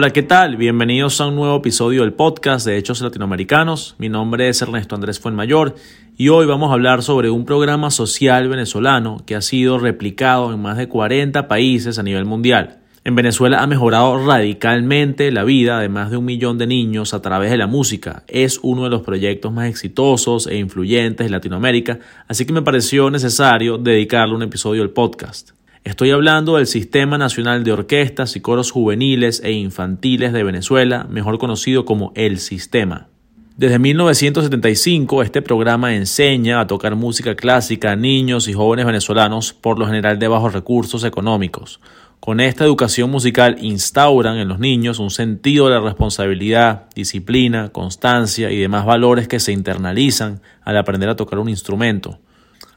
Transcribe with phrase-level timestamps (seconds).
[0.00, 0.56] Hola, ¿qué tal?
[0.56, 3.96] Bienvenidos a un nuevo episodio del podcast de Hechos Latinoamericanos.
[3.98, 5.74] Mi nombre es Ernesto Andrés Fuenmayor
[6.16, 10.62] y hoy vamos a hablar sobre un programa social venezolano que ha sido replicado en
[10.62, 12.78] más de 40 países a nivel mundial.
[13.04, 17.20] En Venezuela ha mejorado radicalmente la vida de más de un millón de niños a
[17.20, 18.22] través de la música.
[18.26, 23.10] Es uno de los proyectos más exitosos e influyentes de Latinoamérica, así que me pareció
[23.10, 25.50] necesario dedicarle un episodio al podcast.
[25.82, 31.38] Estoy hablando del Sistema Nacional de Orquestas y Coros Juveniles e Infantiles de Venezuela, mejor
[31.38, 33.08] conocido como El Sistema.
[33.56, 39.78] Desde 1975 este programa enseña a tocar música clásica a niños y jóvenes venezolanos, por
[39.78, 41.80] lo general de bajos recursos económicos.
[42.20, 48.50] Con esta educación musical instauran en los niños un sentido de la responsabilidad, disciplina, constancia
[48.50, 52.18] y demás valores que se internalizan al aprender a tocar un instrumento.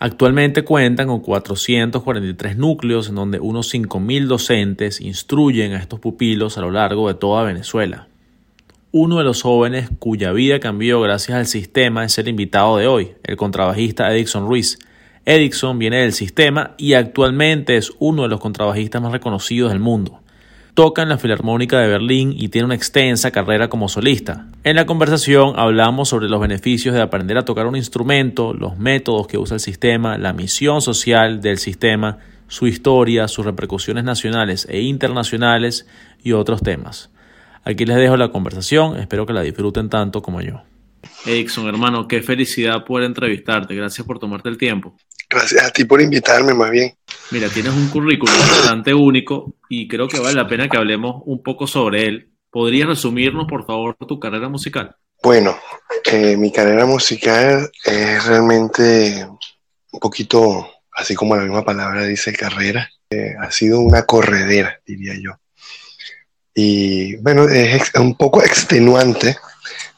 [0.06, 6.62] Actualmente cuentan con 443 núcleos en donde unos 5.000 docentes instruyen a estos pupilos a
[6.62, 8.10] lo largo de toda Venezuela.
[8.92, 13.14] Uno de los jóvenes cuya vida cambió gracias al sistema es el invitado de hoy,
[13.24, 14.78] el contrabajista Edison Ruiz.
[15.24, 20.20] Edison viene del sistema y actualmente es uno de los contrabajistas más reconocidos del mundo.
[20.74, 24.48] Toca en la Filarmónica de Berlín y tiene una extensa carrera como solista.
[24.64, 29.28] En la conversación hablamos sobre los beneficios de aprender a tocar un instrumento, los métodos
[29.28, 34.82] que usa el sistema, la misión social del sistema, su historia, sus repercusiones nacionales e
[34.82, 35.88] internacionales
[36.24, 37.12] y otros temas.
[37.64, 40.64] Aquí les dejo la conversación, espero que la disfruten tanto como yo.
[41.28, 43.76] Edison, hermano, qué felicidad poder entrevistarte.
[43.76, 44.96] Gracias por tomarte el tiempo.
[45.34, 46.94] Gracias a ti por invitarme, más bien.
[47.32, 51.42] Mira, tienes un currículum bastante único y creo que vale la pena que hablemos un
[51.42, 52.30] poco sobre él.
[52.52, 54.96] ¿Podrías resumirnos, por favor, tu carrera musical?
[55.24, 55.58] Bueno,
[56.12, 59.26] eh, mi carrera musical es realmente
[59.92, 65.16] un poquito, así como la misma palabra dice carrera, eh, ha sido una corredera, diría
[65.20, 65.32] yo.
[66.54, 69.36] Y bueno, es un poco extenuante,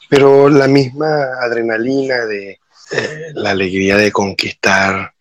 [0.08, 2.58] pero la misma adrenalina de
[2.92, 5.12] eh, la alegría de conquistar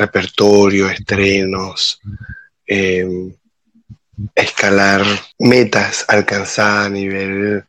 [0.00, 2.00] repertorio, estrenos,
[2.66, 3.34] em,
[4.34, 5.02] escalar
[5.38, 7.64] metas alcanzadas a nivel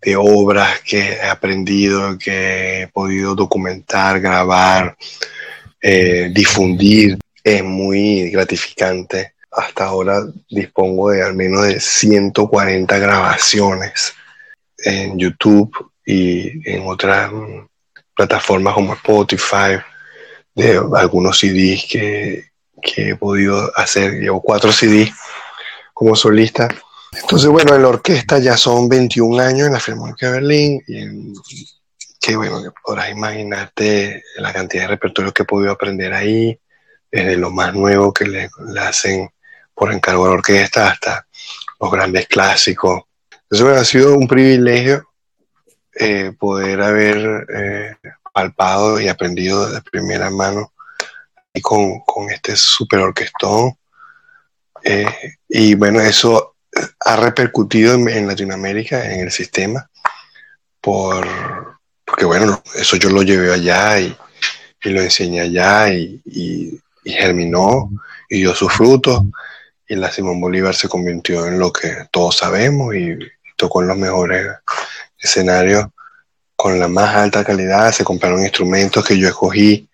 [0.00, 4.96] de obras que he aprendido, que he podido documentar, grabar,
[5.80, 9.34] eh, difundir, es muy gratificante.
[9.50, 14.14] Hasta ahora dispongo de al menos de 140 grabaciones
[14.78, 15.70] en YouTube
[16.04, 17.30] y en otras
[18.14, 19.78] plataformas como Spotify,
[20.54, 22.52] de algunos CDs que,
[22.96, 24.14] he podido hacer.
[24.14, 25.12] Llevo cuatro CDs
[25.94, 26.68] como solista.
[27.12, 30.82] Entonces, bueno, en la orquesta ya son 21 años en la Filarmónica de Berlín.
[30.88, 31.32] Y
[32.22, 36.58] que bueno, que podrás imaginarte la cantidad de repertorios que he podido aprender ahí,
[37.10, 38.48] desde lo más nuevo que le,
[38.80, 39.28] hacen
[39.74, 41.26] por encargo a la orquesta hasta
[41.80, 43.02] los grandes clásicos.
[43.32, 45.08] Entonces, bueno, ha sido un privilegio
[45.94, 47.96] eh, poder haber eh,
[48.32, 50.72] palpado y aprendido de primera mano
[51.52, 53.76] y con, este super orquestón.
[54.82, 56.56] Eh, y bueno, eso
[57.00, 59.88] ha repercutido en, Latinoamérica, en el sistema,
[60.80, 61.26] por,
[62.04, 64.16] porque bueno, eso yo lo llevé allá y,
[64.84, 67.90] lo enseñé allá y, germinó
[68.28, 69.22] y dio sus frutos.
[69.86, 73.18] Y la Simón Bolívar se convirtió en lo que todos sabemos y
[73.56, 74.46] tocó en los mejores
[75.18, 75.86] escenarios
[76.62, 79.88] con la más alta calidad, se compraron instrumentos que yo escogí.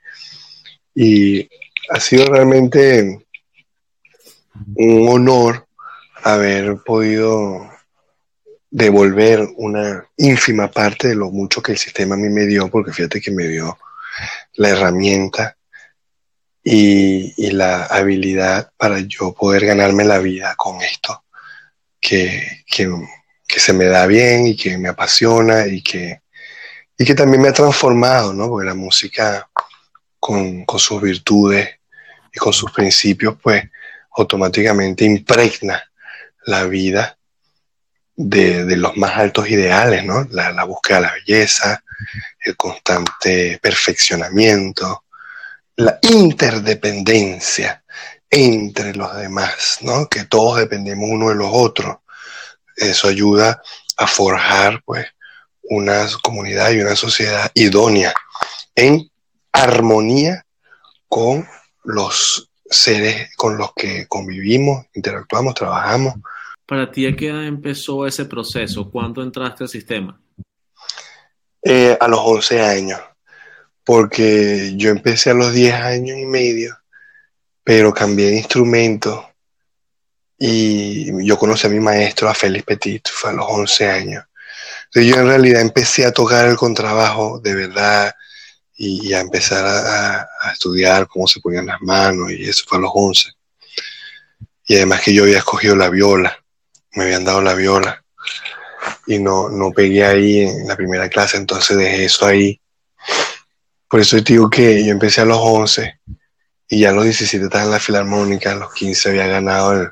[0.95, 1.49] Y
[1.89, 3.27] ha sido realmente
[4.75, 5.67] un honor
[6.23, 7.71] haber podido
[8.71, 12.93] devolver una ínfima parte de lo mucho que el sistema a mí me dio, porque
[12.93, 13.79] fíjate que me dio
[14.57, 15.57] la herramienta
[16.63, 21.25] y, la habilidad para yo poder ganarme la vida con esto,
[21.99, 26.21] que, que se me da bien y que me apasiona y que
[26.99, 28.49] y que también me ha transformado, ¿no?
[28.49, 29.49] Porque la música
[30.19, 31.79] con, sus virtudes
[32.35, 33.63] y con sus principios, pues
[34.17, 35.81] automáticamente impregna
[36.47, 37.17] la vida
[38.17, 40.27] de, los más altos ideales, ¿no?
[40.33, 41.85] La, la, búsqueda de la belleza,
[42.41, 45.05] el constante perfeccionamiento,
[45.77, 47.85] la interdependencia
[48.29, 50.09] entre los demás, ¿no?
[50.09, 51.99] Que todos dependemos uno de los otros.
[52.75, 53.63] Eso ayuda
[53.97, 55.07] a forjar, pues,
[55.71, 58.15] una comunidad y una sociedad idónea
[58.75, 59.11] en
[59.53, 60.45] armonía
[61.09, 61.47] con
[61.85, 66.15] los seres con los que convivimos, interactuamos, trabajamos.
[66.67, 68.91] ¿Para ti a qué edad empezó ese proceso?
[68.91, 70.21] ¿Cuándo entraste al sistema?
[71.63, 73.01] Eh, a los 11 años,
[73.85, 76.77] porque yo empecé a los 10 años y medio,
[77.65, 79.29] pero cambié de instrumento
[80.39, 84.25] y yo conocí a mi maestro, a Félix Petit, fue a los 11 años.
[84.95, 88.15] Yo en realidad empecé a tocar el contrabajo de verdad
[88.77, 92.91] y, a empezar a, estudiar cómo se ponían las manos y eso fue a los
[92.95, 93.31] 11.
[94.67, 96.39] Y además que yo había escogido la viola,
[96.93, 98.03] me habían dado la viola
[99.07, 102.61] y no, no pegué ahí en la primera clase, entonces dejé eso ahí.
[103.89, 106.01] Por eso digo que yo empecé a los 11
[106.69, 109.91] y ya a los 17 estaba en la filarmónica, a los 15 había ganado el,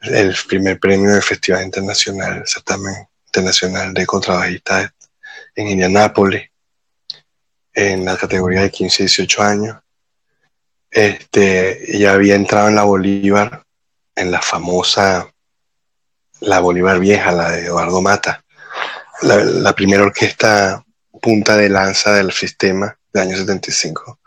[0.00, 2.94] el primer premio del Festival Internacional, certamen
[3.32, 4.92] internacional de contrabajistas
[5.54, 6.50] en Indianápolis,
[7.72, 9.76] en la categoría de 15 y 18 años.
[10.90, 13.64] Este, ya había entrado en la Bolívar,
[14.14, 15.32] en la famosa,
[16.40, 18.44] la Bolívar vieja, la de Eduardo Mata,
[19.22, 20.84] la, primera orquesta
[21.22, 24.20] punta de lanza del sistema de año 75,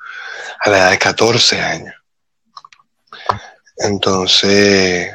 [0.62, 1.94] a la edad de 14 años.
[3.78, 5.13] Entonces,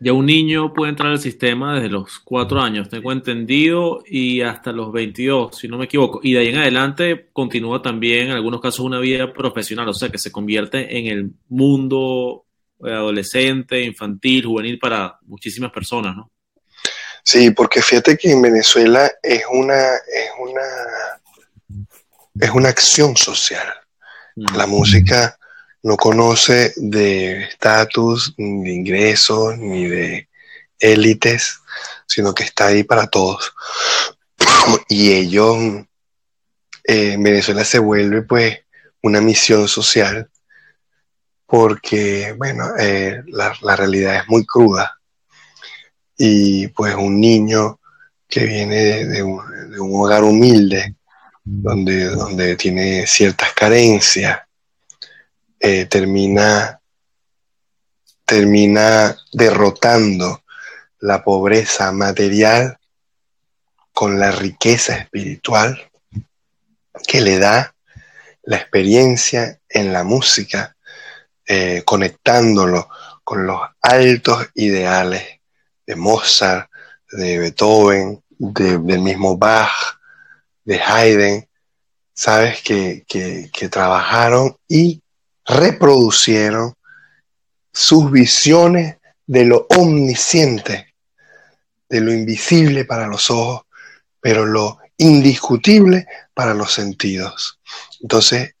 [0.00, 4.70] ya un niño puede entrar al sistema desde los cuatro años, tengo entendido, y hasta
[4.70, 6.20] los 22, si no me equivoco.
[6.22, 10.08] Y de ahí en adelante continúa también en algunos casos una vida profesional, o sea,
[10.08, 12.44] que se convierte en el mundo
[12.84, 16.30] eh, adolescente, infantil, juvenil para muchísimas personas, ¿no?
[17.24, 21.84] Sí, porque fíjate que en Venezuela es una, es una,
[22.40, 23.66] es una acción social.
[24.36, 24.56] Mm.
[24.56, 25.38] La música
[25.82, 30.28] no conoce de estatus, ni de ingresos, ni de
[30.78, 31.60] élites,
[32.06, 33.52] sino que está ahí para todos.
[34.88, 35.56] y ellos,
[36.84, 38.58] eh, en Venezuela se vuelve pues
[39.02, 40.28] una misión social,
[41.46, 44.98] porque, bueno, eh, la, realidad es muy cruda.
[46.16, 47.80] Y pues un niño
[48.28, 49.40] que viene de, un,
[49.78, 50.96] hogar humilde,
[51.44, 54.40] donde, donde tiene ciertas carencias,
[55.60, 56.80] eh, termina,
[58.24, 60.42] termina derrotando
[61.00, 62.78] la pobreza material
[63.92, 65.90] con la riqueza espiritual
[67.06, 67.74] que le da
[68.44, 70.76] la experiencia en la música,
[71.44, 72.88] eh, conectándolo
[73.24, 75.40] con los altos ideales
[75.86, 76.70] de Mozart,
[77.10, 79.98] de Beethoven, del mismo Bach,
[80.64, 81.48] de Haydn,
[82.14, 85.02] sabes que, que trabajaron y
[85.48, 86.74] reproducieron
[87.72, 90.94] sus visiones de lo omnisciente,
[91.88, 93.62] de lo invisible para los ojos,
[94.20, 97.58] pero lo indiscutible para los sentidos.
[98.00, 98.54] Entonces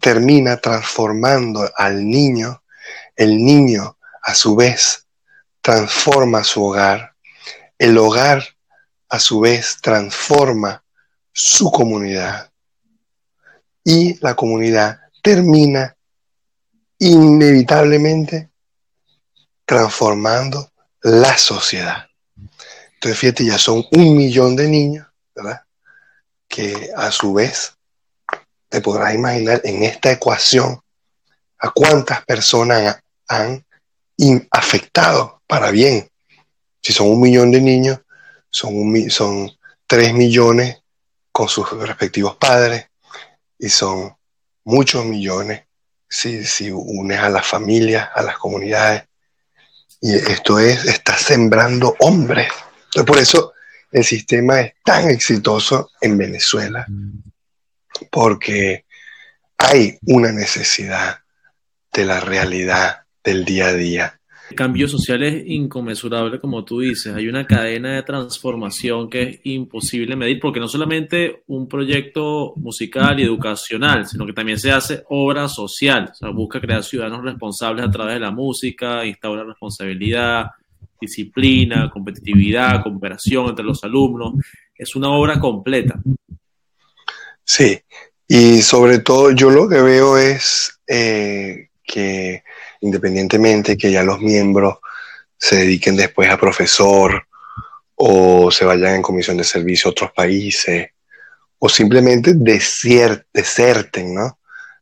[0.00, 2.62] termina transformando al niño,
[3.14, 5.06] el niño a su vez
[5.60, 7.14] transforma su hogar,
[7.78, 8.42] el hogar
[9.08, 10.82] a su vez transforma
[11.32, 12.50] su comunidad.
[13.84, 15.97] Y la comunidad termina
[16.98, 18.50] inevitablemente
[19.64, 20.70] transformando
[21.02, 22.06] la sociedad.
[22.94, 25.62] Entonces, fíjate, ya son un millón de niños, ¿verdad?
[26.48, 27.74] Que a su vez,
[28.68, 30.80] te podrás imaginar en esta ecuación
[31.58, 33.64] a cuántas personas han
[34.50, 36.10] afectado para bien.
[36.82, 38.00] Si son un millón de niños,
[38.50, 39.50] son, un, son
[39.86, 40.82] tres millones
[41.30, 42.86] con sus respectivos padres
[43.58, 44.16] y son
[44.64, 45.67] muchos millones
[46.08, 49.04] si, si unes a las familias, a las comunidades.
[50.00, 52.48] Y esto es, está sembrando hombres.
[53.06, 53.52] Por eso
[53.90, 56.86] el sistema es tan exitoso en Venezuela,
[58.10, 58.84] porque
[59.56, 61.18] hay una necesidad
[61.92, 64.17] de la realidad del día a día
[64.54, 67.14] cambio social es inconmensurable, como tú dices.
[67.14, 73.20] Hay una cadena de transformación que es imposible medir, porque no solamente un proyecto musical
[73.20, 76.10] y educacional, sino que también se hace obra social.
[76.12, 80.46] O sea, busca crear ciudadanos responsables a través de la música, instaura responsabilidad,
[81.00, 84.34] disciplina, competitividad, cooperación entre los alumnos.
[84.74, 86.00] Es una obra completa.
[87.44, 87.78] Sí,
[88.26, 92.42] y sobre todo yo lo que veo es eh, que
[92.80, 94.78] independientemente que ya los miembros
[95.36, 97.26] se dediquen después a profesor
[97.94, 100.90] o se vayan en comisión de servicio a otros países
[101.58, 104.38] o simplemente deserten ¿no?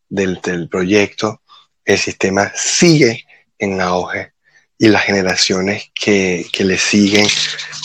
[0.08, 1.42] del, proyecto,
[1.84, 3.24] el sistema sigue
[3.58, 4.32] en auge
[4.78, 7.26] y las generaciones que, que le siguen,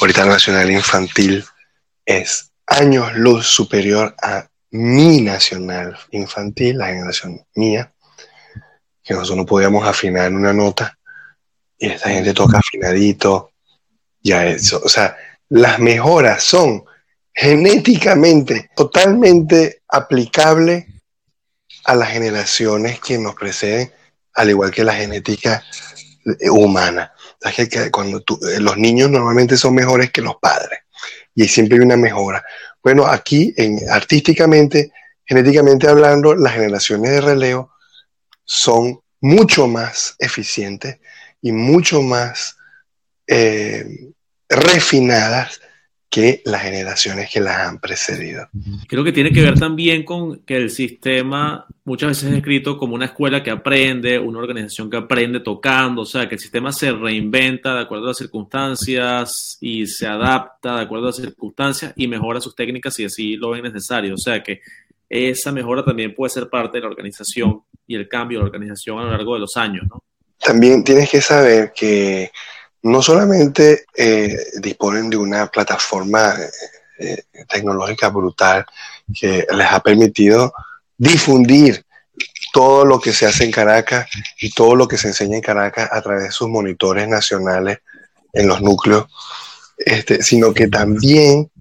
[0.01, 1.45] ahorita nacional infantil
[2.05, 7.93] es años luz superior a mi nacional infantil, la generación mía,
[9.03, 10.97] que nosotros no podíamos afinar una nota
[11.77, 13.51] y esta gente toca afinadito,
[14.21, 14.81] ya eso.
[14.83, 15.17] O sea,
[15.49, 16.83] las mejoras son
[17.33, 20.85] genéticamente totalmente aplicables
[21.85, 23.91] a las generaciones que nos preceden,
[24.35, 25.63] al igual que la genética
[26.51, 27.11] humana.
[27.39, 30.79] sabes que cuando eh, los niños normalmente son mejores que los padres
[31.33, 32.43] y siempre hay una mejora.
[32.83, 34.91] Bueno, aquí en, artísticamente,
[35.25, 37.71] genéticamente hablando, las generaciones de relevo
[38.51, 40.99] son mucho más eficientes
[41.41, 42.57] y mucho más
[43.25, 44.11] eh,
[44.49, 45.61] refinadas
[46.09, 48.49] que las generaciones que las han precedido.
[48.89, 52.95] Creo que tiene que ver también con que el sistema muchas veces es descrito como
[52.95, 56.91] una escuela que aprende, una organización que aprende tocando, o sea, que el sistema se
[56.91, 62.09] reinventa de acuerdo a las circunstancias y se adapta de acuerdo a las circunstancias y
[62.09, 64.15] mejora sus técnicas si así lo ven necesario.
[64.15, 64.59] O sea, que
[65.07, 68.99] esa mejora también puede ser parte de la organización y el cambio de la organización
[68.99, 69.85] a lo largo de los años.
[70.39, 72.31] También tienes que saber que
[72.83, 76.35] no solamente eh, disponen de una plataforma
[76.97, 78.65] eh, tecnológica brutal
[79.13, 80.53] que les ha permitido
[80.97, 81.85] difundir
[82.53, 84.07] todo lo que se hace en Caracas
[84.39, 87.79] y todo lo que se enseña en Caracas a través de sus monitores nacionales
[88.33, 89.05] en los núcleos,
[89.77, 91.51] este, sino que también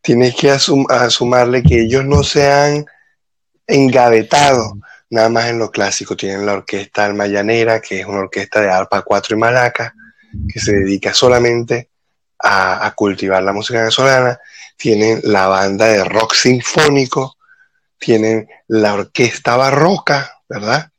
[0.00, 2.86] tienes que asumarle que ellos no se han
[3.66, 4.78] engavetado
[5.10, 6.16] nada más en lo clásico.
[6.16, 9.94] Tienen la orquesta almayanera, que es una orquesta de arpa, cuatro y malaca,
[10.52, 11.90] que se dedica solamente
[12.38, 14.38] a, cultivar la música venezolana,
[14.76, 17.36] tienen la banda de rock sinfónico,
[17.98, 20.90] tienen la orquesta barroca, ¿verdad?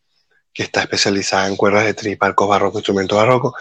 [0.54, 3.54] Que está especializada en cuerdas de tripa, arcos barrocos, instrumentos barrocos,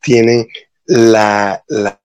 [0.00, 0.46] tienen
[0.86, 2.00] la, la,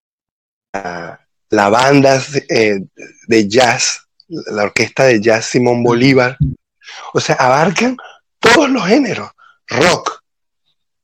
[1.50, 2.88] la, banda de,
[3.28, 6.38] de jazz, la orquesta de jazz Simón Bolívar,
[7.14, 7.98] o sea, abarcan
[8.40, 9.30] todos los géneros,
[9.68, 10.24] rock,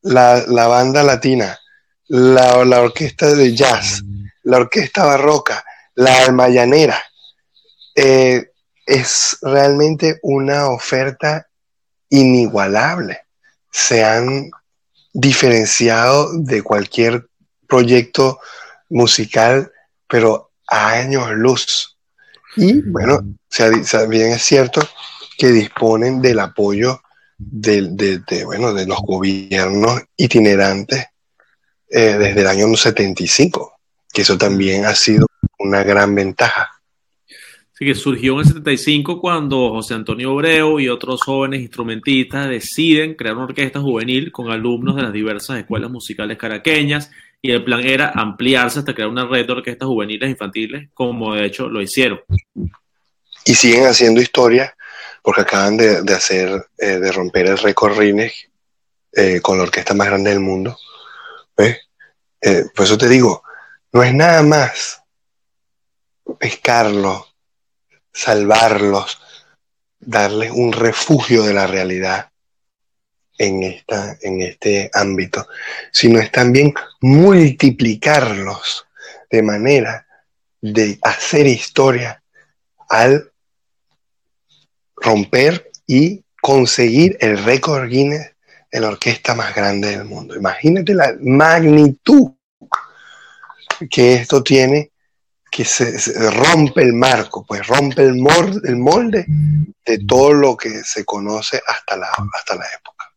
[0.01, 1.59] la, la banda latina,
[2.07, 4.03] la, orquesta de jazz,
[4.43, 5.63] la orquesta barroca,
[5.95, 7.01] la almayanera.
[7.95, 8.51] Eh,
[8.85, 11.47] es realmente una oferta
[12.09, 13.21] inigualable.
[13.71, 14.51] Se han
[15.11, 17.27] diferenciado de cualquier
[17.67, 18.39] proyecto
[18.89, 19.71] musical,
[20.07, 21.97] pero a años luz.
[22.57, 23.21] Y bueno,
[24.07, 24.87] bien es cierto
[25.37, 27.01] que disponen del apoyo
[27.37, 31.05] de, bueno, de los gobiernos itinerantes
[31.89, 33.73] eh, desde el año 75,
[34.13, 35.27] que eso también ha sido
[35.59, 36.71] una gran ventaja.
[37.77, 43.15] Sí, que surgió en el 75 cuando José Antonio Obreo y otros jóvenes instrumentistas deciden
[43.15, 47.11] crear una orquesta juvenil con alumnos de las diversas escuelas musicales caraqueñas
[47.41, 51.45] y el plan era ampliarse hasta crear una red de orquestas juveniles infantiles, como de
[51.45, 52.19] hecho lo hicieron.
[53.45, 54.74] Y siguen haciendo historia
[55.25, 58.31] porque acaban de, hacer, eh, de romper el récord Rines
[59.11, 60.77] eh, con la orquesta más grande del mundo
[61.57, 61.79] ¿Ves?
[62.41, 63.41] Eh, por eso te digo,
[63.91, 65.01] no es nada más
[66.37, 67.33] pescarlos,
[68.13, 69.19] salvarlos,
[69.99, 72.29] darles un refugio de la realidad
[73.37, 75.47] en, esta, en este ámbito,
[75.91, 78.85] sino es también multiplicarlos
[79.31, 80.05] de manera
[80.61, 82.21] de hacer historia
[82.89, 83.31] al
[84.95, 88.35] romper y conseguir el récord Guinness
[88.79, 90.35] la orquesta más grande del mundo.
[90.35, 92.31] Imagínate la magnitud
[93.89, 94.91] que esto tiene,
[95.51, 95.97] que se,
[96.31, 98.15] rompe el marco, pues rompe el,
[98.63, 99.25] el molde
[99.85, 103.11] de todo lo que se conoce hasta la, hasta la época.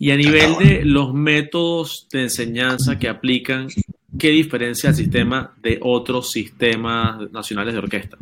[0.00, 3.68] Y a nivel de los métodos de enseñanza que aplican,
[4.16, 8.16] ¿qué diferencia el sistema de otros sistemas nacionales de orquesta?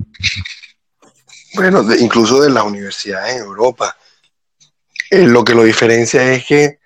[1.57, 3.97] Bueno, incluso de las universidades en Europa
[5.11, 6.79] eh, lo que lo diferencia es que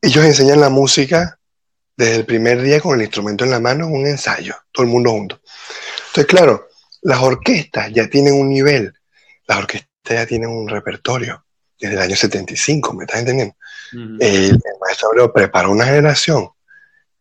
[0.00, 1.38] ellos enseñan la música
[1.96, 5.10] desde el primer día con el instrumento en la mano, un ensayo, todo el mundo
[5.10, 5.40] junto.
[6.08, 6.68] Entonces, claro,
[7.02, 8.92] las orquestas ya tienen un nivel,
[9.46, 11.44] las orquestas ya tienen un repertorio
[11.78, 13.54] desde el año 75, ¿me estás entendiendo?
[14.20, 16.48] el, maestro Abreu preparó una generación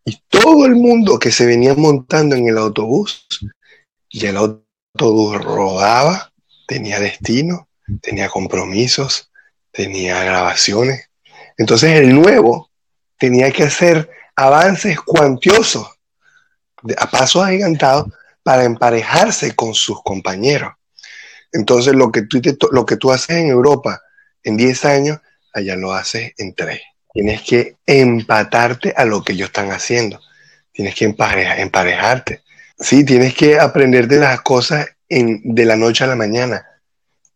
[0.06, 3.28] y todo el mundo que se venía montando en el autobús,
[4.10, 6.32] y el autobús rodaba,
[6.68, 7.70] tenía destino,
[8.02, 9.32] tenía compromisos,
[9.72, 11.10] tenía grabaciones.
[11.58, 12.72] Entonces el nuevo
[13.18, 15.88] tenía que hacer avances cuantiosos,
[16.98, 18.08] a pasos agigantados,
[18.44, 20.74] para emparejarse con sus compañeros.
[21.52, 22.42] Entonces lo que tú,
[22.72, 24.02] lo que tú haces en Europa
[24.44, 25.20] en 10 años,
[25.54, 26.80] allá lo haces en 3.
[27.12, 30.22] Tienes que empatarte a lo que ellos están haciendo.
[30.72, 32.44] Tienes que emparejarte.
[32.80, 36.66] Sí, tienes que aprender de las cosas de la noche a la mañana.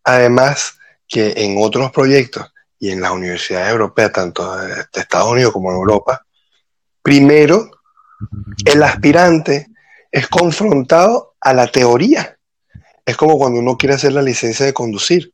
[0.03, 5.69] Además, que en otros proyectos y en las universidades europeas, tanto de Estados Unidos como
[5.69, 6.25] en Europa,
[7.01, 7.71] primero
[8.65, 9.67] el aspirante
[10.11, 12.37] es confrontado a la teoría.
[13.05, 15.33] Es como cuando uno quiere hacer la licencia de conducir,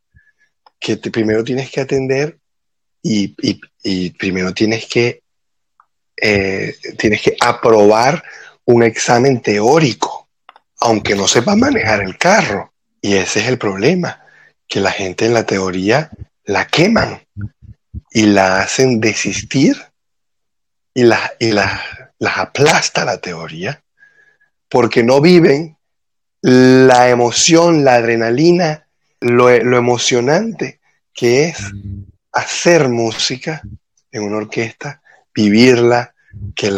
[0.79, 2.39] que primero tienes que atender
[3.01, 3.35] y,
[4.17, 5.21] primero tienes que
[6.21, 8.23] eh, tienes que aprobar
[8.69, 10.29] un examen teórico,
[10.79, 12.71] aunque no sepas manejar el carro.
[13.01, 14.23] Y ese es el problema,
[14.67, 16.11] que la gente en la teoría
[16.43, 17.19] la queman
[18.11, 19.75] y la hacen desistir
[20.93, 21.81] y, la, y la,
[22.19, 23.81] las aplasta la teoría
[24.69, 25.75] porque no viven
[26.41, 28.87] la emoción, la adrenalina,
[29.19, 30.79] lo, lo emocionante
[31.11, 31.57] que es
[32.31, 33.63] hacer música
[34.11, 35.01] en una orquesta,
[35.33, 36.13] vivirla,
[36.55, 36.69] que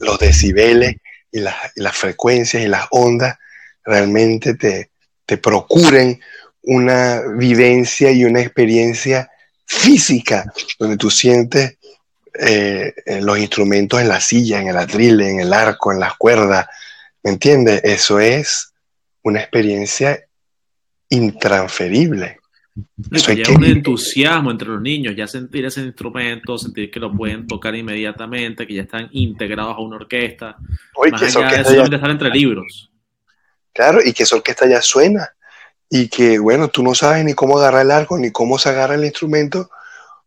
[0.00, 0.96] los decibeles
[1.30, 3.38] y, las frecuencias y las ondas
[3.84, 4.90] realmente te,
[5.24, 6.20] te procuren
[6.62, 9.30] una vivencia y una experiencia
[9.64, 11.76] física, donde tú sientes
[12.38, 16.66] eh, los instrumentos en la silla, en el atril, en el arco, en las cuerdas,
[17.22, 17.80] ¿me entiendes?
[17.84, 18.72] Eso es
[19.22, 20.24] una experiencia
[21.08, 22.38] intransferible.
[23.10, 27.46] Eso hay un entusiasmo entre los niños, ya sentir ese instrumento, sentir que lo pueden
[27.46, 30.56] tocar inmediatamente, que ya están integrados a una orquesta.
[30.94, 32.90] Oye, más allá de solamente estar entre libros.
[33.72, 35.32] Claro, y que esa orquesta ya suena.
[35.88, 38.96] Y que, bueno, tú no sabes ni cómo agarrar el arco, ni cómo se agarra
[38.96, 39.70] el instrumento,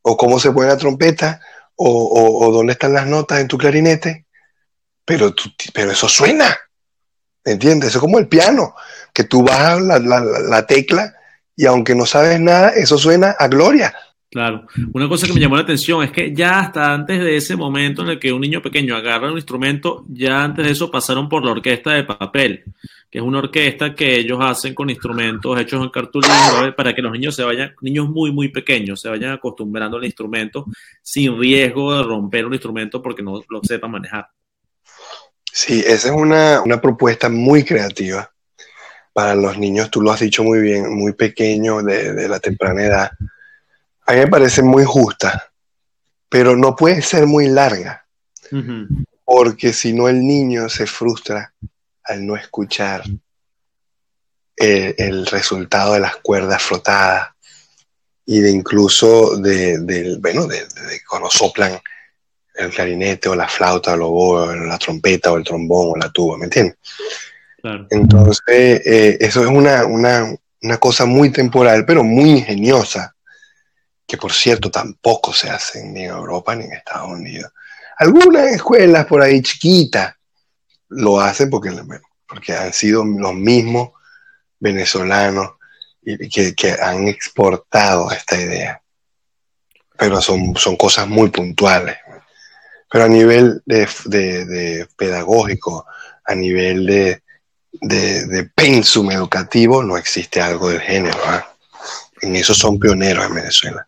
[0.01, 1.41] o cómo se pone la trompeta,
[1.75, 4.25] o, dónde están las notas en tu clarinete,
[5.06, 5.34] pero,
[5.74, 6.58] pero eso suena.
[7.46, 7.89] ¿Entiendes?
[7.89, 8.75] Eso es como el piano,
[9.13, 11.13] que tú bajas la, la tecla
[11.60, 13.94] y aunque no sabes nada, eso suena a gloria.
[14.32, 14.66] Claro.
[14.94, 18.01] Una cosa que me llamó la atención es que ya hasta antes de ese momento
[18.01, 21.44] en el que un niño pequeño agarra un instrumento, ya antes de eso pasaron por
[21.44, 22.63] la orquesta de papel,
[23.12, 27.12] que es una orquesta que ellos hacen con instrumentos hechos en cartulina para que los
[27.12, 30.66] niños se vayan, niños muy, muy pequeños, se vayan acostumbrando al instrumento
[31.01, 34.30] sin riesgo de romper un instrumento porque no lo sepan manejar.
[35.51, 38.32] Sí, esa es una, una propuesta muy creativa
[39.13, 43.12] para los niños, tú lo has dicho muy bien, muy pequeños, de, la temprana edad,
[44.05, 45.51] a mí me parece muy justa,
[46.29, 48.05] pero no puede ser muy larga,
[49.25, 51.53] porque si no el niño se frustra
[52.03, 53.03] al no escuchar
[54.55, 57.29] el, resultado de las cuerdas frotadas
[58.25, 60.68] y de incluso de, bueno, de,
[61.07, 61.79] cuando soplan
[62.55, 66.46] el clarinete o la flauta o la trompeta o el trombón o la tuba, ¿me
[66.46, 66.77] entiendes?
[67.89, 68.41] Entonces,
[68.85, 73.15] eh, eso es una, cosa muy temporal, pero muy ingeniosa,
[74.05, 77.51] que por cierto tampoco se hace ni en Europa ni en Estados Unidos.
[77.98, 80.15] Algunas escuelas por ahí chiquitas
[80.89, 81.72] lo hacen porque,
[82.27, 83.89] porque han sido los mismos
[84.59, 85.51] venezolanos
[86.03, 88.81] que, que han exportado esta idea.
[89.98, 91.98] Pero son, son cosas muy puntuales.
[92.89, 95.85] Pero a nivel de pedagógico,
[96.24, 97.22] a nivel de,
[97.72, 101.18] de, pensum educativo no existe algo del género.
[101.25, 101.46] ¿ah?
[102.22, 103.88] En eso son pioneros en Venezuela.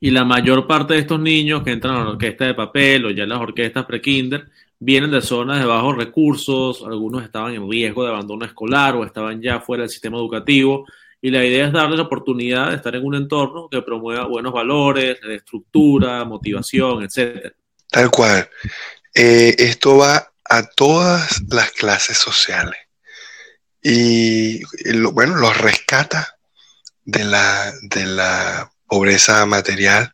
[0.00, 3.10] Y la mayor parte de estos niños que entran a la orquesta de papel o
[3.10, 4.46] ya en las orquestas pre-kinder
[4.78, 9.40] vienen de zonas de bajos recursos, algunos estaban en riesgo de abandono escolar o estaban
[9.40, 10.86] ya fuera del sistema educativo.
[11.22, 14.52] Y la idea es darles la oportunidad de estar en un entorno que promueva buenos
[14.52, 17.52] valores, estructura, motivación, etc.
[17.90, 18.48] Tal cual.
[19.14, 22.85] Eh, esto va a todas las clases sociales
[23.88, 24.64] y,
[25.12, 26.36] bueno, los rescata
[27.04, 30.12] de la, de la pobreza material,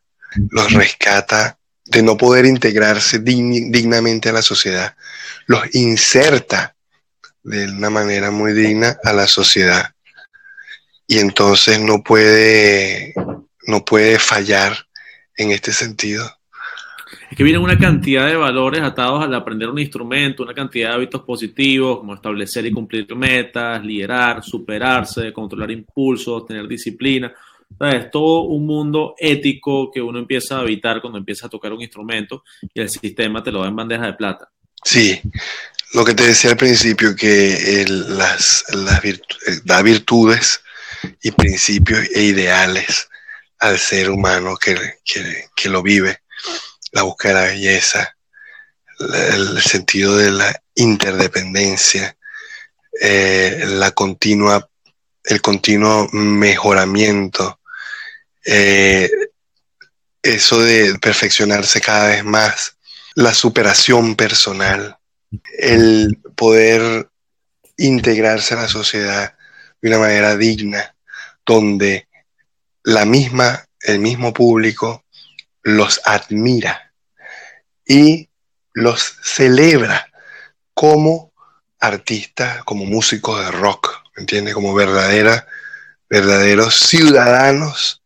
[0.50, 4.94] los rescata de no poder integrarse dignamente a la sociedad,
[5.46, 6.76] los inserta
[7.42, 9.94] de una manera muy digna a la sociedad.
[11.06, 13.14] Y entonces no puede,
[13.66, 14.86] no puede fallar
[15.34, 16.30] en este sentido
[17.30, 20.94] es que vienen una cantidad de valores atados al aprender un instrumento, una cantidad de
[20.94, 27.32] hábitos positivos, como establecer y cumplir metas, liderar, superarse, controlar impulsos, tener disciplina.
[27.80, 31.80] Es todo un mundo ético que uno empieza a habitar cuando empieza a tocar un
[31.80, 32.44] instrumento
[32.74, 34.50] y el sistema te lo da en bandeja de plata.
[34.84, 35.18] Sí,
[35.94, 40.62] lo que te decía al principio, que las, eh, da virtudes
[41.22, 43.08] y principios e ideales
[43.58, 44.76] al ser humano que,
[45.54, 46.21] que lo vive
[46.92, 48.16] la búsqueda de la belleza,
[48.98, 52.16] el sentido de la interdependencia,
[53.00, 54.68] eh, la continua,
[55.24, 57.58] el continuo mejoramiento,
[58.44, 59.10] eh,
[60.22, 62.76] eso de perfeccionarse cada vez más,
[63.14, 64.96] la superación personal,
[65.58, 67.08] el poder
[67.76, 69.34] integrarse a la sociedad
[69.80, 70.94] de una manera digna,
[71.44, 72.06] donde
[72.84, 75.04] la misma, el mismo público
[75.62, 76.92] los admira
[77.86, 78.28] y
[78.74, 80.10] los celebra
[80.74, 81.32] como
[81.78, 84.54] artistas, como músicos de rock, ¿me entiendes?
[84.54, 88.02] Como verdaderos ciudadanos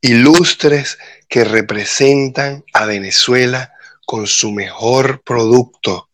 [0.00, 3.72] ilustres que representan a Venezuela
[4.06, 6.08] con su mejor producto,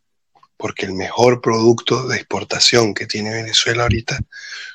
[0.56, 4.18] porque el mejor producto de exportación que tiene Venezuela ahorita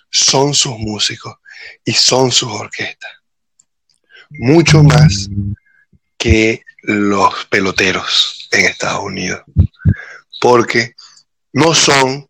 [0.10, 1.36] son sus músicos
[1.84, 3.12] y son sus orquestas.
[4.30, 5.30] Mucho más
[6.18, 9.42] que los peloteros en Estados Unidos,
[10.40, 10.96] porque
[11.54, 12.30] no son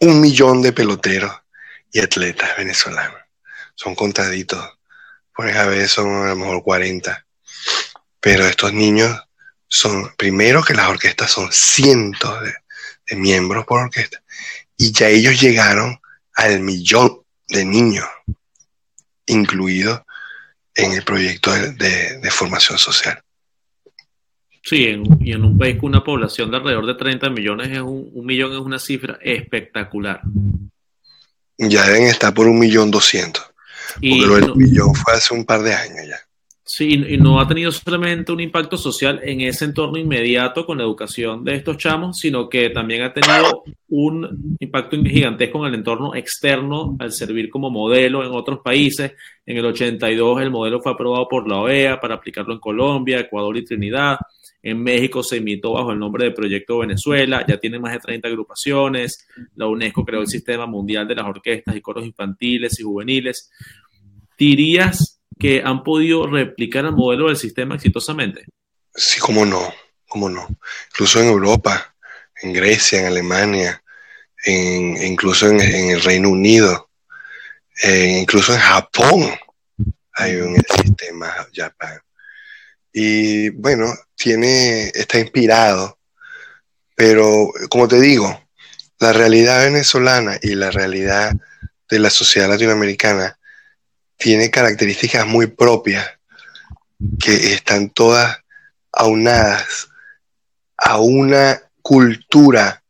[0.00, 1.32] un millón de peloteros
[1.92, 3.20] y atletas venezolanos,
[3.74, 4.78] son contaditos,
[5.34, 7.26] por a veces son a lo mejor 40,
[8.20, 9.20] pero estos niños
[9.68, 12.54] son, primero que las orquestas son cientos de,
[13.16, 14.22] miembros por orquesta,
[14.76, 16.00] y ya ellos llegaron
[16.34, 18.08] al millón de niños
[19.26, 20.00] incluidos
[20.74, 23.20] en el proyecto de, formación social.
[24.62, 28.10] Sí, y en un país con una población de alrededor de 30 millones, es un,
[28.24, 30.22] millón es una cifra espectacular.
[31.58, 33.44] Ya deben estar por un millón doscientos.
[33.94, 36.18] Porque lo del millón fue hace un par de años ya.
[36.76, 40.82] Sí, y no ha tenido solamente un impacto social en ese entorno inmediato con la
[40.82, 46.16] educación de estos chamos, sino que también ha tenido un impacto gigantesco en el entorno
[46.16, 49.12] externo al servir como modelo en otros países.
[49.46, 53.56] En el 82 el modelo fue aprobado por la OEA para aplicarlo en Colombia, Ecuador
[53.56, 54.16] y Trinidad.
[54.60, 58.26] En México se imitó bajo el nombre de Proyecto Venezuela, ya tiene más de 30
[58.26, 59.28] agrupaciones.
[59.54, 63.52] La UNESCO creó el Sistema Mundial de las Orquestas y Coros Infantiles y Juveniles.
[64.36, 65.13] ¿Dirías
[65.44, 68.46] que han podido replicar el modelo del sistema exitosamente?
[68.94, 69.74] Sí, cómo no,
[70.08, 70.48] cómo no.
[70.90, 71.94] Incluso en Europa,
[72.40, 73.84] en Grecia, en Alemania,
[74.42, 76.88] en, incluso en, el Reino Unido,
[77.82, 79.34] eh, incluso en Japón
[80.14, 82.00] hay un sistema Japan.
[82.90, 85.98] Y bueno, tiene, está inspirado,
[86.94, 88.48] pero como te digo,
[88.98, 91.34] la realidad venezolana y la realidad
[91.90, 93.38] de la sociedad latinoamericana
[94.16, 96.08] tiene características muy propias
[97.18, 98.38] que están todas
[98.92, 99.88] aunadas
[100.76, 102.82] a una cultura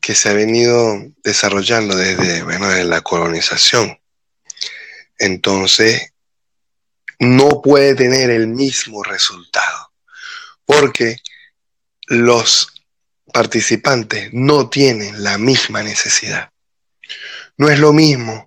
[0.00, 3.98] que se ha venido desarrollando desde, bueno, desde la colonización.
[5.18, 6.12] Entonces,
[7.18, 9.92] no puede tener el mismo resultado,
[10.66, 11.16] porque
[12.08, 12.84] los
[13.32, 16.50] participantes no tienen la misma necesidad.
[17.56, 18.45] No es lo mismo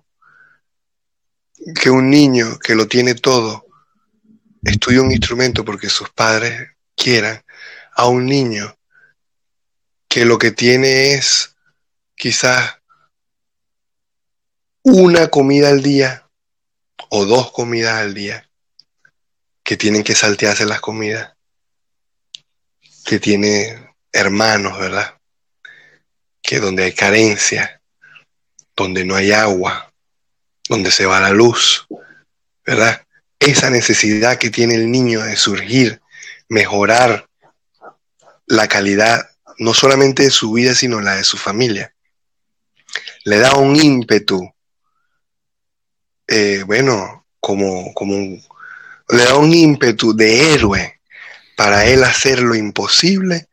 [1.74, 3.66] que un niño que lo tiene todo
[4.62, 7.42] estudie un instrumento porque sus padres quieran,
[7.92, 8.76] a un niño
[10.08, 11.56] que lo que tiene es
[12.16, 12.76] quizás
[14.82, 16.28] una comida al día
[17.10, 18.48] o dos comidas al día,
[19.62, 21.34] que tienen que saltearse las comidas,
[23.04, 25.18] que tiene hermanos, ¿verdad?
[26.42, 27.80] Que donde hay carencia,
[28.74, 29.89] donde no hay agua,
[30.70, 31.88] donde se va la luz,
[32.64, 33.04] ¿verdad?
[33.40, 36.00] Esa necesidad que tiene el niño de surgir,
[36.48, 37.28] mejorar
[38.46, 39.28] la calidad,
[39.58, 41.92] no solamente de su vida, sino la de su familia.
[43.24, 44.48] Le da un ímpetu,
[46.28, 48.14] eh, bueno, como, como
[49.08, 51.00] le da un ímpetu de héroe
[51.56, 53.48] para él hacer lo imposible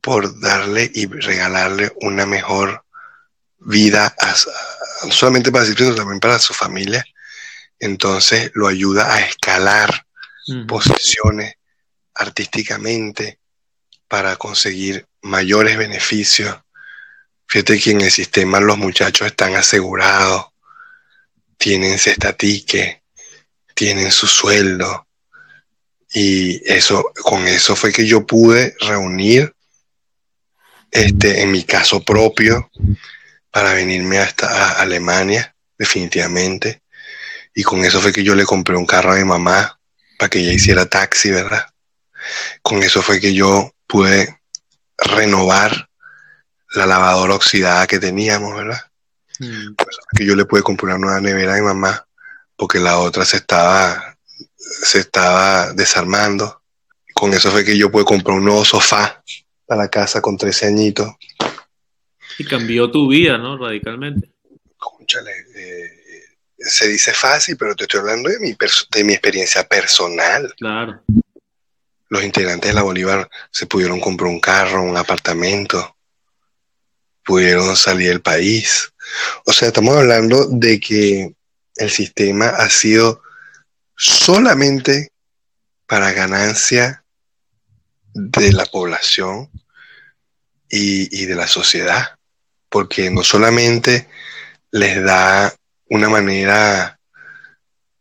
[0.00, 2.84] por darle y regalarle una mejor
[3.64, 4.34] vida a,
[5.10, 7.04] solamente para sí, sino también para su familia.
[7.78, 10.06] Entonces lo ayuda a escalar
[10.66, 11.54] posiciones
[12.14, 13.38] artísticamente
[14.08, 16.56] para conseguir mayores beneficios.
[17.46, 20.46] Fíjate que en el sistema los muchachos están asegurados,
[21.58, 23.02] tienen cestatique,
[23.74, 25.06] tienen su sueldo.
[26.14, 29.54] Y eso, con eso fue que yo pude reunir,
[30.90, 32.70] este, en mi caso propio,
[33.52, 36.82] para venirme hasta Alemania, definitivamente.
[37.54, 39.78] Y con eso fue que yo le compré un carro a mi mamá
[40.18, 41.66] para que ella hiciera taxi, ¿verdad?
[42.62, 44.40] Con eso fue que yo pude
[44.96, 45.88] renovar
[46.74, 48.80] la lavadora oxidada que teníamos, ¿verdad?
[49.38, 49.74] Mm.
[49.76, 52.06] Fue que yo le pude comprar una nueva nevera a mi mamá,
[52.56, 54.16] porque la otra se estaba,
[54.56, 56.62] se estaba desarmando.
[57.12, 59.22] Con eso fue que yo pude comprar un nuevo sofá
[59.66, 61.12] para la casa con 13 añitos
[62.42, 63.56] y cambió tu vida, ¿no?
[63.56, 64.28] Radicalmente.
[64.76, 65.90] Conchale, eh,
[66.58, 68.56] se dice fácil, pero te estoy hablando de mi,
[68.90, 70.52] de mi experiencia personal.
[70.58, 71.02] Claro.
[72.08, 75.96] Los integrantes de la Bolívar se pudieron comprar un carro, un apartamento,
[77.24, 78.92] pudieron salir del país.
[79.46, 81.34] O sea, estamos hablando de que
[81.76, 83.22] el sistema ha sido
[83.96, 85.12] solamente
[85.86, 87.04] para ganancia
[88.14, 89.48] de la población
[90.68, 92.18] y, y de la sociedad
[92.72, 94.08] porque no solamente
[94.70, 95.54] les da
[95.90, 96.98] una manera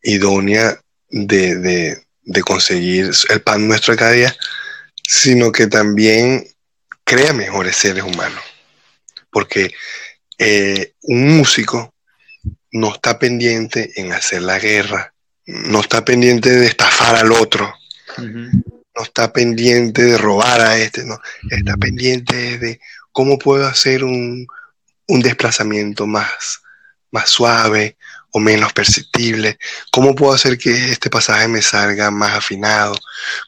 [0.02, 0.80] idónea
[1.10, 2.02] de,
[2.46, 4.36] conseguir el pan nuestro de cada día,
[5.04, 6.48] sino que también
[7.04, 8.42] crea mejores seres humanos.
[9.30, 9.74] Porque
[10.38, 11.94] eh, un músico
[12.72, 15.14] no está pendiente en hacer la guerra,
[15.46, 17.74] no está pendiente de estafar al otro,
[18.18, 22.80] no está pendiente de robar a este, no, está pendiente de
[23.12, 24.48] cómo puedo hacer un,
[25.20, 26.62] desplazamiento más,
[27.12, 27.98] más suave
[28.32, 29.58] o menos perceptible,
[29.92, 32.96] cómo puedo hacer que este pasaje me salga más afinado,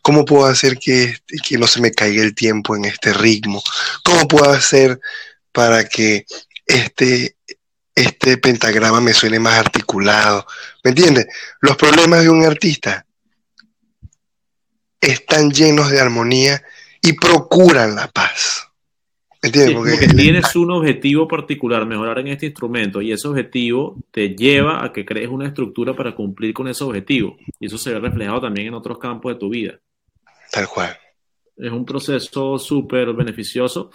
[0.02, 3.63] cómo puedo hacer que, que no se me caiga el tiempo en este ritmo,
[4.04, 4.99] cómo puedo hacer
[5.54, 6.26] para que
[6.65, 7.38] este,
[7.95, 10.45] este pentagrama me suene más articulado.
[10.84, 11.28] ¿Me entiendes?
[11.62, 13.06] Los problemas de un artista
[14.99, 16.62] están llenos de armonía
[17.02, 18.67] y procuran la paz.
[19.43, 19.75] ¿Entiendes?
[19.75, 24.93] porque, tienes un objetivo particular, mejorar en este instrumento, y ese objetivo te lleva a
[24.93, 27.36] que crees una estructura para cumplir con ese objetivo.
[27.60, 29.79] Y eso se ve reflejado también en otros campos de tu vida.
[30.49, 30.97] Tal cual.
[31.58, 33.91] Es un proceso súper beneficioso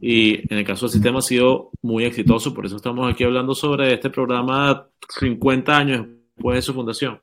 [0.00, 3.54] y en el caso del sistema ha sido muy exitoso, por eso estamos aquí hablando
[3.54, 7.20] sobre este programa 50 años después de su fundación.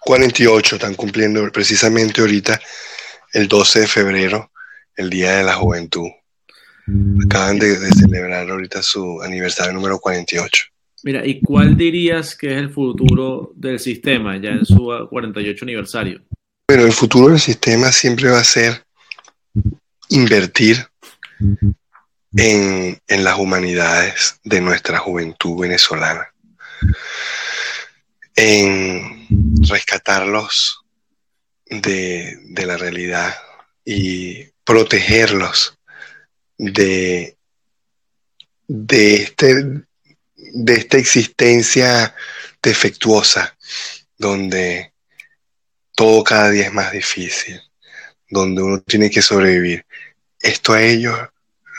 [0.00, 2.60] 48 están cumpliendo precisamente ahorita
[3.32, 4.50] el 12 de febrero,
[4.96, 6.08] el Día de la Juventud.
[7.24, 10.64] Acaban de, celebrar ahorita su aniversario número 48.
[11.02, 16.22] Mira, ¿y cuál dirías que es el futuro del sistema ya en su 48 aniversario?
[16.68, 18.84] Bueno, el futuro del sistema siempre va a ser
[20.08, 20.86] invertir
[22.36, 26.28] en, las humanidades de nuestra juventud venezolana,
[28.34, 29.26] en
[29.68, 30.80] rescatarlos
[31.66, 33.34] de, la realidad
[33.84, 35.75] y protegerlos
[36.58, 37.36] de,
[38.66, 39.54] de, este,
[40.34, 42.14] de esta existencia
[42.62, 43.56] defectuosa,
[44.18, 44.92] donde
[45.94, 47.60] todo cada día es más difícil,
[48.28, 49.84] donde uno tiene que sobrevivir.
[50.40, 51.18] Esto a ellos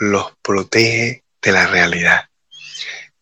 [0.00, 2.28] los protege de la realidad.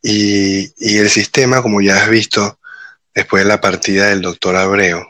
[0.02, 2.60] Y, el sistema, como ya has visto,
[3.14, 5.04] después de la partida del doctor Abreu,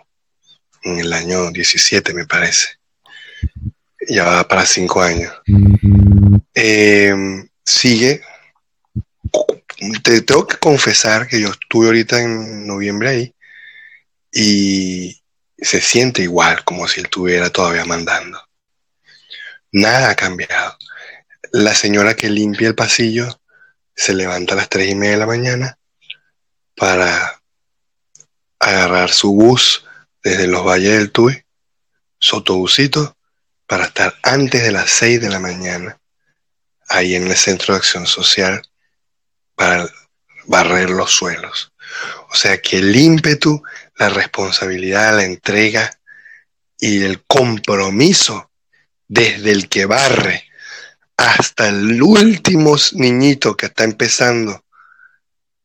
[0.83, 2.79] en el año 17 me parece,
[4.09, 5.33] ya va para cinco años,
[6.57, 8.23] em, sigue.
[10.03, 13.35] Te tengo que confesar que yo estuve ahorita en noviembre ahí
[14.33, 15.23] y
[15.59, 18.41] se siente igual como si él estuviera todavía mandando.
[19.71, 20.79] Nada ha cambiado.
[21.53, 23.41] La señora que limpia el pasillo
[23.95, 25.79] se levanta a las tres y media de la mañana
[26.75, 27.43] para
[28.59, 29.85] agarrar su bus
[30.23, 31.45] desde los valles del Tuy,
[32.19, 33.17] su autobusito,
[33.67, 36.01] para estar antes de las seis de la mañana
[36.89, 38.63] ahí en el centro de acción social
[39.55, 39.89] para
[40.47, 41.73] barrer los suelos.
[42.31, 43.63] O sea que el ímpetu,
[43.97, 45.99] la responsabilidad, la entrega
[46.79, 48.51] y el compromiso
[49.09, 50.45] desde el que barre
[51.17, 54.65] hasta el último niñito que está empezando,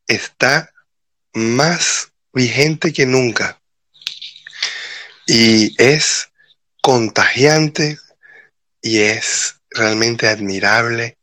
[0.08, 0.72] está
[1.34, 3.60] más vigente que nunca.
[5.28, 6.30] Y es
[6.82, 8.00] contagiante
[8.82, 11.18] y es realmente admirable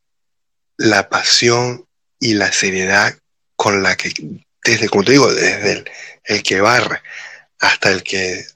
[0.77, 1.87] la pasión
[2.19, 3.17] y la seriedad
[3.57, 4.13] con la que,
[4.65, 5.85] desde, como te digo, desde
[6.25, 7.03] el, que barre
[7.59, 8.47] hasta el que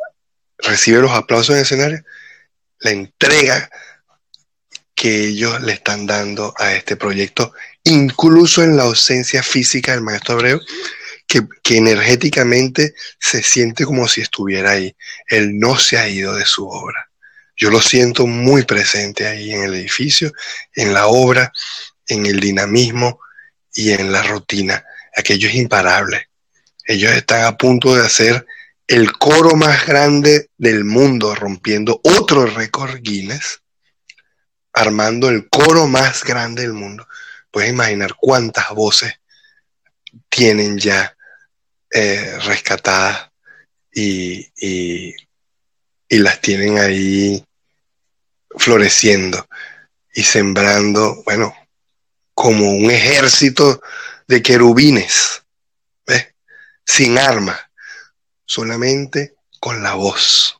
[0.59, 2.05] recibe los aplausos en el escenario,
[2.79, 3.71] la entrega
[4.95, 7.53] que ellos le están dando a este proyecto,
[7.83, 10.61] incluso en la ausencia física del maestro Abreu,
[11.27, 14.95] que, que, energéticamente se siente como si estuviera ahí.
[15.27, 17.11] Él no se ha ido de su obra.
[17.57, 20.33] Yo lo siento muy presente ahí en el edificio,
[20.75, 21.53] en la obra,
[22.07, 23.21] en el dinamismo
[23.75, 24.85] y en la rutina.
[25.17, 26.29] Aquello es imparable.
[26.85, 28.47] Ellos están a punto de hacer
[28.87, 33.63] el coro más grande del mundo, rompiendo otro récord Guinness
[34.73, 37.07] armando el coro más grande del mundo.
[37.51, 39.13] Puedes imaginar cuántas voces
[40.29, 41.17] tienen ya
[41.91, 43.31] eh, rescatadas
[43.95, 45.15] y, y,
[46.19, 47.45] las tienen ahí
[48.57, 49.47] floreciendo
[50.15, 51.55] y sembrando, bueno,
[52.35, 53.81] como un ejército
[54.27, 55.43] de querubines,
[56.07, 56.35] ¿ves?
[56.85, 57.59] Sin armas,
[58.45, 60.59] solamente con la voz.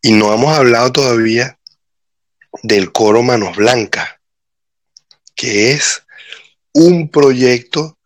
[0.00, 1.58] Y no hemos hablado todavía
[2.62, 4.08] del coro Manos Blancas,
[5.34, 6.02] que es
[6.72, 7.98] un proyecto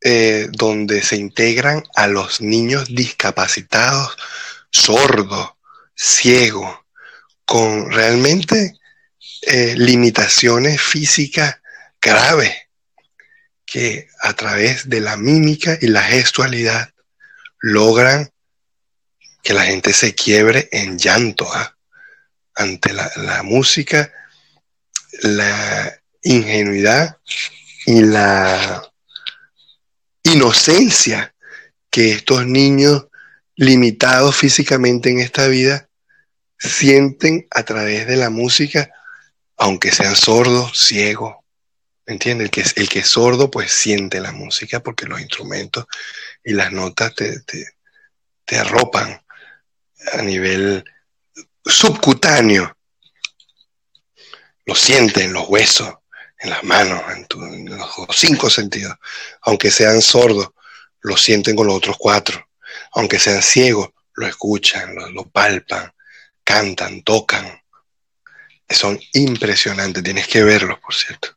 [0.00, 4.16] eh, donde se integran a los niños discapacitados,
[4.72, 5.50] sordos,
[5.94, 6.80] ciegos,
[7.44, 8.78] con realmente
[9.42, 11.60] eh, limitaciones físicas
[12.00, 12.52] graves,
[13.64, 16.92] que a través de la mímica y la gestualidad
[17.60, 18.30] logran
[19.42, 21.48] que la gente se quiebre en llanto.
[21.52, 21.76] ¿ah?
[22.54, 24.12] ante la, música,
[25.22, 27.18] la ingenuidad
[27.86, 28.90] y la
[30.22, 31.34] inocencia
[31.90, 33.06] que estos niños
[33.62, 35.88] limitados físicamente en esta vida
[36.58, 38.90] sienten a través de la música,
[39.56, 41.36] aunque sean sordos, ciegos.
[42.04, 42.46] ¿Me entiendes?
[42.46, 45.86] El que, el que es sordo pues siente la música porque los instrumentos
[46.42, 47.40] y las notas te,
[48.44, 49.22] te arropan
[50.12, 50.84] a nivel
[51.64, 52.76] subcutáneo.
[54.64, 55.94] Lo sienten en los huesos,
[56.40, 58.96] en las manos, en, los cinco sentidos.
[59.42, 60.50] Aunque sean sordos,
[61.00, 62.44] lo sienten con los otros cuatro.
[62.92, 65.90] Aunque sean ciegos, lo escuchan, lo, palpan,
[66.44, 67.46] cantan, tocan.
[68.68, 71.28] Son impresionantes, tienes que verlos, por cierto.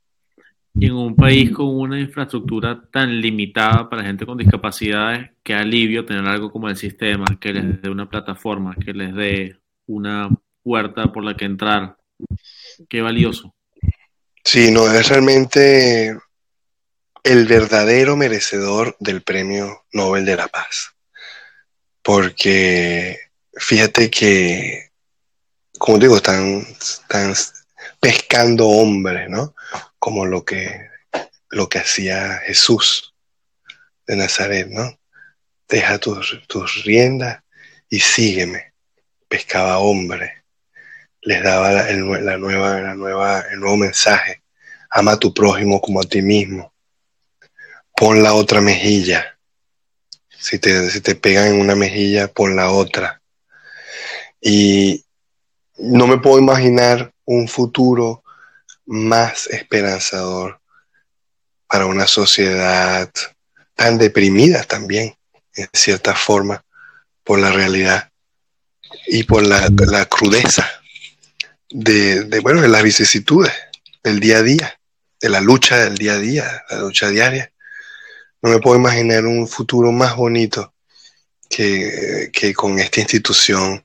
[0.78, 6.06] Y en un país con una infraestructura tan limitada para gente con discapacidades, qué alivio
[6.06, 10.30] tener algo como el sistema, que les dé una plataforma, que les dé una
[10.64, 11.98] puerta por la que entrar.
[12.90, 13.56] Qué valioso.
[14.44, 16.18] Sí, no, es realmente
[17.24, 20.95] el verdadero merecedor del Premio Nobel de la Paz.
[22.06, 23.20] Porque
[23.56, 24.92] fíjate que,
[25.80, 26.64] como digo, están,
[28.00, 29.56] pescando hombres, ¿no?
[29.98, 30.88] Como lo que,
[31.50, 33.16] lo que hacía Jesús
[34.06, 35.00] de Nazaret, ¿no?
[35.68, 37.42] Deja tus, tus riendas
[37.90, 38.74] y sígueme.
[39.28, 40.44] Pescaba hombre,
[41.22, 41.92] les daba la,
[42.38, 44.44] nueva, la nueva, el nuevo mensaje,
[44.92, 46.72] ama a tu prójimo como a ti mismo,
[47.96, 49.35] pon la otra mejilla,
[50.46, 53.20] si te, si te pegan en una mejilla, pon la otra.
[54.40, 55.04] Y
[55.78, 58.24] no me puedo imaginar un futuro
[58.86, 60.62] más esperanzador
[61.66, 63.10] para una sociedad
[63.74, 65.16] tan deprimida también,
[65.56, 66.64] en cierta forma,
[67.24, 68.12] por la realidad
[69.08, 70.70] y por la, crudeza
[71.72, 73.52] de, bueno, de las vicisitudes
[74.04, 74.80] del día a día,
[75.20, 77.52] de la lucha del día a día, la lucha diaria.
[78.42, 80.74] No me puedo imaginar un futuro más bonito
[81.50, 83.84] que, con esta institución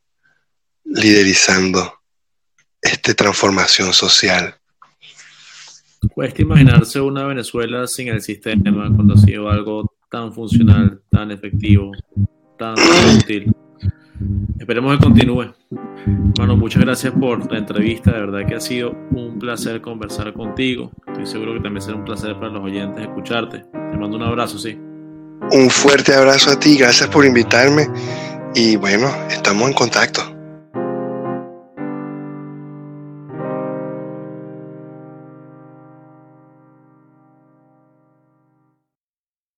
[0.84, 1.92] liderizando
[2.82, 4.54] esta transformación social.
[6.14, 11.92] Cuesta imaginarse una Venezuela sin el sistema cuando ha sido algo tan funcional, tan efectivo,
[12.58, 12.74] tan
[13.16, 13.54] útil.
[14.58, 15.54] Esperemos que continúe.
[16.36, 18.12] Bueno, muchas gracias por la entrevista.
[18.12, 20.90] De verdad que ha sido un placer conversar contigo.
[21.06, 23.64] Estoy seguro que también será un placer para los oyentes escucharte.
[23.72, 24.78] Te mando un abrazo, sí.
[25.52, 26.78] Un fuerte abrazo a ti.
[26.78, 27.88] Gracias por invitarme.
[28.54, 30.39] Y bueno, estamos en contacto.